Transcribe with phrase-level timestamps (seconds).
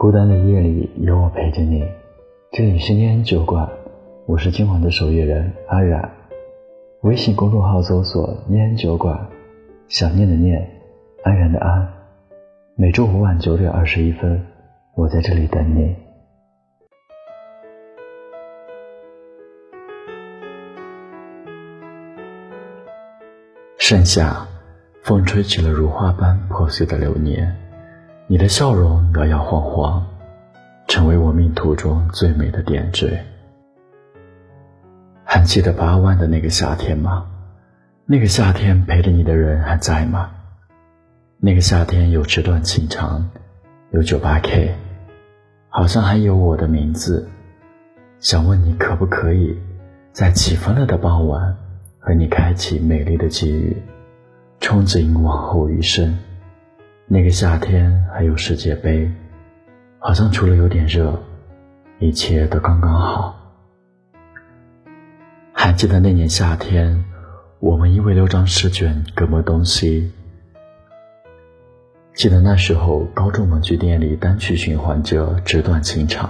[0.00, 1.86] 孤单的夜里有我陪着你，
[2.52, 3.68] 这里是念酒馆，
[4.24, 6.10] 我是今晚的守夜人阿远。
[7.02, 9.28] 微信公众号搜索“念酒馆”，
[9.88, 10.66] 想念的念，
[11.22, 11.86] 安然的安。
[12.76, 14.42] 每周五晚九点二十一分，
[14.94, 15.94] 我在这里等你。
[23.76, 24.48] 盛夏，
[25.02, 27.54] 风吹起了如花般破碎的流年，
[28.30, 30.06] 你的笑容摇摇晃晃，
[30.86, 33.24] 成为我命途中最美的点缀。
[35.24, 37.26] 还记得八万的那个夏天吗？
[38.06, 40.30] 那个夏天陪着你的人还在吗？
[41.40, 43.28] 那个夏天有纸短情长，
[43.90, 44.76] 有九八 K，
[45.68, 47.28] 好像还有我的名字。
[48.20, 49.58] 想问你可不可以，
[50.12, 51.56] 在起风了的傍晚，
[51.98, 53.76] 和你开启美丽的际遇，
[54.60, 56.16] 憧憬往后余生。
[57.12, 59.10] 那个夏天还有世界杯，
[59.98, 61.20] 好像除了有点热，
[61.98, 63.36] 一切都刚刚好。
[65.52, 67.04] 还记得那年夏天，
[67.58, 70.12] 我们因为六张试卷各奔东西。
[72.14, 76.28] 记得那时候，高中文具店里单曲循环着《纸短情长》。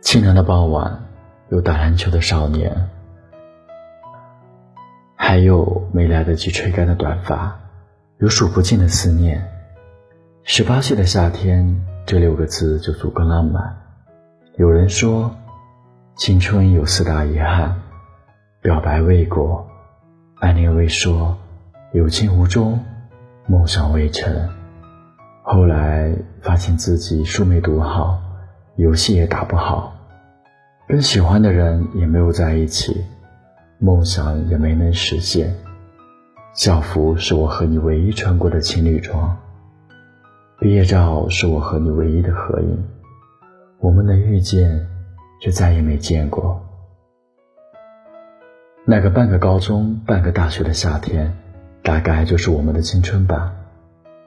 [0.00, 1.04] 清凉的傍晚，
[1.50, 2.88] 有打篮球的少年，
[5.14, 7.60] 还有没来得及吹干的短发，
[8.18, 9.46] 有数不尽的思念。
[10.42, 13.76] 十八岁的夏天，这六个字就足够浪漫。
[14.56, 15.34] 有人说。
[16.18, 17.78] 青春有四大遗憾：
[18.62, 19.68] 表白未果，
[20.36, 21.36] 暗恋未说，
[21.92, 22.82] 有情无终，
[23.46, 24.48] 梦想未成。
[25.42, 28.18] 后来发现自己书没读好，
[28.76, 29.94] 游戏也打不好，
[30.88, 33.04] 跟喜欢的人也没有在一起，
[33.78, 35.54] 梦想也没能实现。
[36.56, 39.36] 校服是我和你唯一穿过的情侣装，
[40.58, 42.84] 毕业照是我和你唯一的合影。
[43.78, 44.84] 我们的遇见。
[45.38, 46.62] 却再也没见过
[48.86, 51.36] 那个半个高中、半个大学的夏天，
[51.82, 53.52] 大概就是我们的青春吧。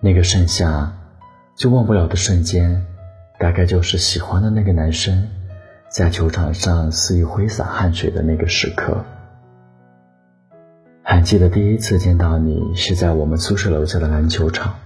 [0.00, 0.92] 那个盛夏，
[1.56, 2.84] 就忘不了的瞬间，
[3.38, 5.28] 大概就是喜欢的那个男生
[5.88, 9.02] 在球场上肆意挥洒汗水的那个时刻。
[11.18, 14.76] 还记得第一次见到你是在我们宿舍楼下的篮球场，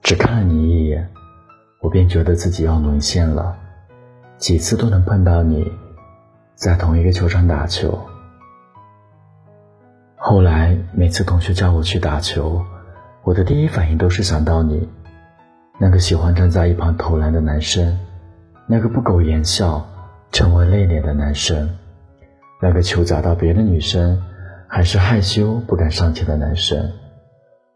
[0.00, 1.10] 只看了你一眼，
[1.82, 3.54] 我便觉得自己要沦陷了。
[4.38, 5.70] 几次都能碰到你，
[6.54, 8.00] 在同一个球场打球。
[10.16, 12.64] 后来每次同学叫我去打球，
[13.22, 14.88] 我的第一反应都是想到你，
[15.78, 17.98] 那个喜欢站在一旁投篮的男生，
[18.66, 19.86] 那个不苟言笑、
[20.30, 21.68] 沉稳内敛的男生，
[22.58, 24.18] 那个球砸到别的女生
[24.74, 26.92] 还是害羞不敢上前的男生。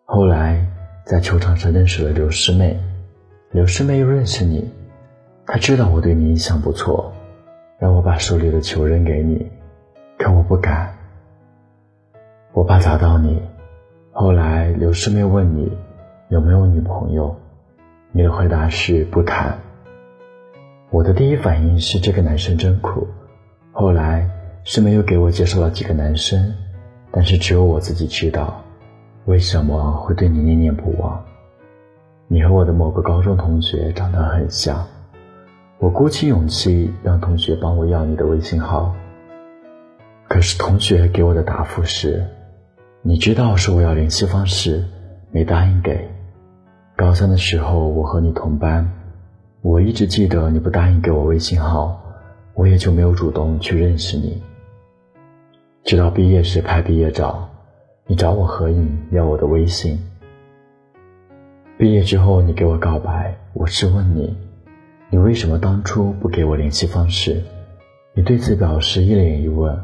[0.07, 0.67] 后来
[1.05, 2.81] 在球场上认识了刘师妹，
[3.51, 4.73] 刘师妹又认识你。
[5.45, 7.13] 她知道我对你印象不错，
[7.79, 9.47] 让我把手里的球扔给你，
[10.17, 10.97] 可我不敢，
[12.55, 13.43] 我怕砸到你。
[14.13, 15.71] 后来刘师妹问你
[16.31, 17.37] 有没有女朋友，
[18.11, 19.59] 你的回答是不谈。
[20.89, 23.07] 我的第一反应是这个男生真苦。
[23.71, 24.31] 后来
[24.65, 26.55] 师妹又给我介绍了几个男生，
[27.17, 28.63] 但是只有我自己知道，
[29.25, 31.25] 为什么会对你念念不忘。
[32.29, 34.87] 你和我的某个高中同学长得很像。
[35.79, 38.95] 我鼓起勇气让同学帮我要你的微信号，
[40.29, 42.23] 可是同学给我的答复是
[43.01, 44.85] ：“你知道是我要联系方式，
[45.31, 46.07] 没答应给。”
[46.97, 48.87] 高三的时候我和你同班，
[49.63, 51.99] 我一直记得你不答应给我微信号，
[52.53, 54.43] 我也就没有主动去认识你。
[55.87, 57.49] 直到毕业时拍毕业照，
[58.09, 59.97] 你找我合影要我的微信。
[61.79, 64.37] 毕业之后你给我告白，我是问你。
[65.11, 67.41] 你为什么当初不给我联系方式？
[68.15, 69.79] 你对此表示一脸疑问。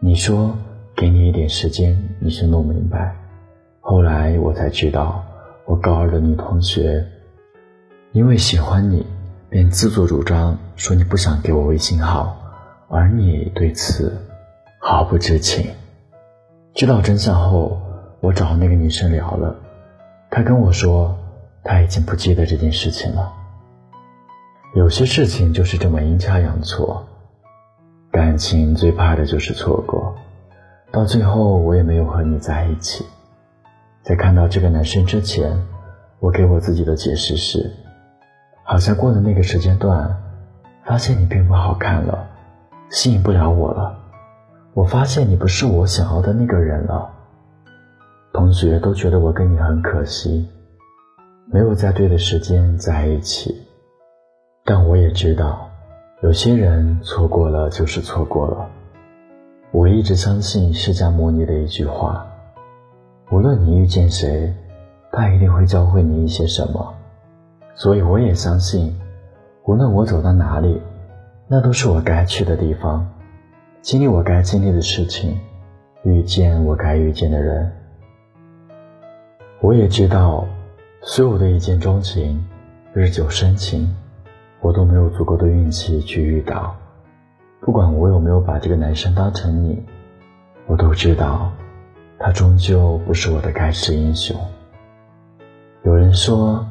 [0.00, 0.56] 你说
[0.96, 3.14] 给你一点时间，你是弄明白。
[3.80, 5.22] 后来我才知道，
[5.66, 7.04] 我高二的女同学
[8.12, 9.04] 因为喜欢你，
[9.50, 12.34] 便自作主张说你不想给我微信号，
[12.88, 14.18] 而你对此
[14.80, 15.74] 毫不知情。
[16.74, 17.80] 知道真相后，
[18.20, 19.56] 我找那个女生聊了，
[20.30, 21.16] 她跟我说，
[21.64, 23.32] 她已经不记得这件事情了。
[24.74, 27.04] 有些事情就是这么阴差阳错，
[28.12, 30.14] 感情最怕的就是错过。
[30.92, 33.04] 到最后，我也没有和你在一起。
[34.02, 35.60] 在看到这个男生之前，
[36.20, 37.70] 我给我自己的解释是：
[38.62, 40.16] 好像过了那个时间段，
[40.84, 42.28] 发现你并不好看了，
[42.90, 43.98] 吸引不了我了。
[44.78, 47.10] 我发现你不是我想要的那个人了。
[48.32, 50.48] 同学都觉得我跟你很可惜，
[51.46, 53.60] 没有在对的时间在一起。
[54.64, 55.68] 但我也知道，
[56.22, 58.70] 有些人错过了就是错过了。
[59.72, 62.24] 我一直相信释迦牟尼的一句话：
[63.32, 64.54] 无论你遇见谁，
[65.10, 66.94] 他一定会教会你一些什么。
[67.74, 68.96] 所以我也相信，
[69.64, 70.80] 无论我走到哪里，
[71.48, 73.04] 那都是我该去的地方，
[73.88, 75.40] 经历我该经历的事情，
[76.02, 77.72] 遇见我该遇见的人。
[79.62, 80.46] 我也知道，
[81.00, 82.46] 所有的一见钟情、
[82.92, 83.96] 日久生情。
[84.60, 86.76] 我都没有足够的运气去遇到，
[87.62, 89.82] 不管我有没有把这个男生当成你，
[90.66, 91.50] 我都知道，
[92.18, 94.38] 他终究不是我的盖世英雄。
[95.84, 96.62] 有人说，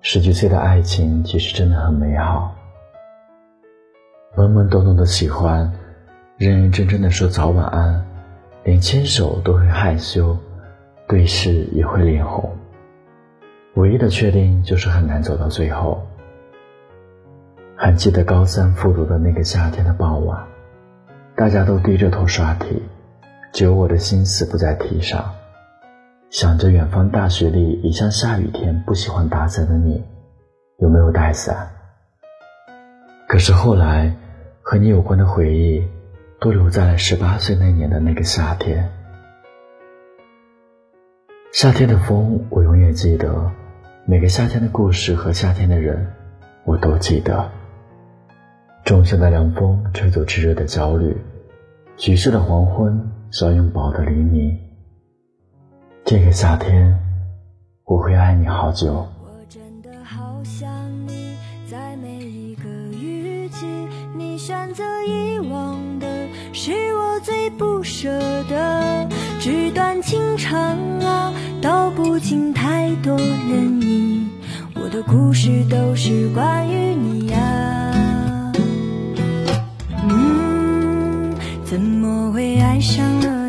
[0.00, 2.54] 十几岁的爱情其实真的很美好，
[4.36, 5.72] 懵懵懂懂的喜欢，
[6.38, 8.04] 认认真真的说早晚安，
[8.62, 10.36] 连牵手都会害羞，
[11.08, 12.54] 对视也会脸红。
[13.76, 16.06] 唯一的确定就是很难走到最后。
[17.74, 20.46] 还记得高三复读的那个夏天的傍晚，
[21.34, 22.82] 大家都低着头刷题，
[23.54, 25.32] 只有我的心思不在题上，
[26.28, 30.04] 想着远方大学里一向下雨天不喜欢打伞的你，
[30.80, 31.70] 有没有带伞？
[33.26, 34.14] 可是后来，
[34.60, 35.82] 和你有关的回忆，
[36.40, 38.90] 都留在了十八岁那年的那个夏天。
[41.52, 43.50] 夏天的风，我永远记得，
[44.04, 46.12] 每个夏天的故事和夏天的人，
[46.64, 47.50] 我都记得。
[48.84, 51.16] 仲夏的凉风吹走炙热的焦虑，
[51.96, 54.56] 橘色的黄昏稍拥抱的黎明。
[56.04, 56.96] 这个夏天，
[57.84, 58.92] 我会爱你好久。
[59.24, 60.68] 我真的好想
[61.08, 61.34] 你，
[61.68, 63.66] 在每一个雨季，
[64.14, 65.25] 你选择遗
[67.98, 68.10] 舍
[68.46, 69.08] 得。
[69.40, 71.32] 纸短情长啊，
[71.62, 74.20] 道不尽太多涟漪。
[74.74, 78.52] 我的故事都是关于你呀啊。
[81.64, 83.45] 怎么会爱上了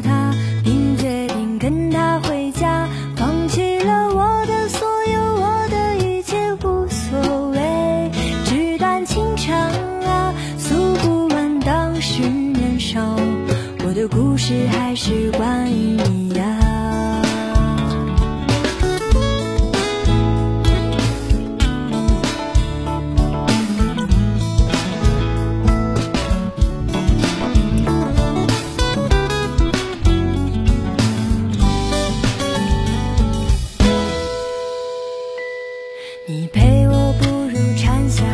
[36.29, 38.25] 你陪我步入蝉夏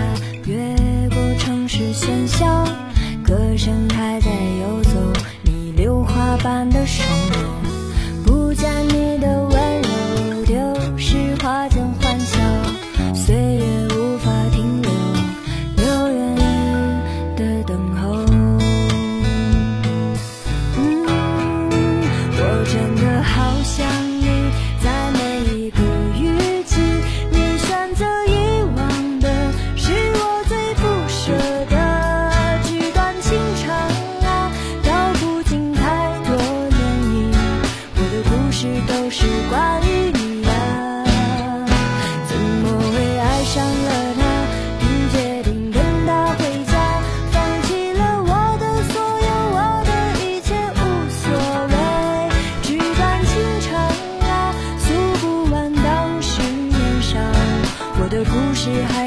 [0.47, 0.57] 越
[1.09, 2.65] 过城市喧嚣
[3.23, 4.31] 歌声还在
[4.61, 5.13] 游走
[5.43, 7.22] 你榴花般的双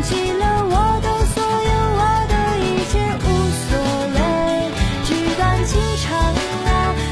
[0.00, 3.28] 放弃了我的所有我的一切无
[3.68, 3.68] 所
[4.14, 4.16] 谓。
[5.04, 6.08] 纸短情长
[6.64, 6.68] 啊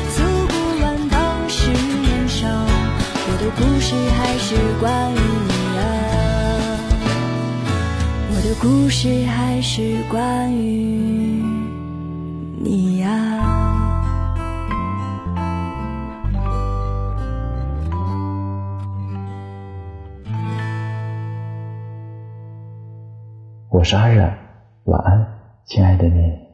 [0.08, 0.16] 诉
[0.48, 0.52] 不
[0.82, 5.16] 完当时年少我的故事还是关于
[5.48, 5.80] 你啊
[8.30, 11.42] 我的故事还是关于
[12.58, 12.87] 你。
[23.78, 24.28] 我是阿冉，
[24.86, 25.24] 晚安，
[25.64, 26.47] 亲爱的你。